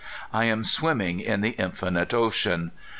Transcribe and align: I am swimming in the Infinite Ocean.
I 0.33 0.45
am 0.45 0.63
swimming 0.63 1.19
in 1.19 1.41
the 1.41 1.51
Infinite 1.59 2.11
Ocean. 2.11 2.71